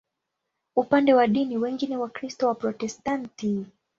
[0.75, 3.65] Upande wa dini, wengi ni Wakristo Waprotestanti.